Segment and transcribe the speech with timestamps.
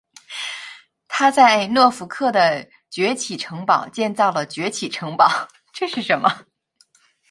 [1.07, 5.47] 他在诺福克的崛起城堡建造了崛起城堡。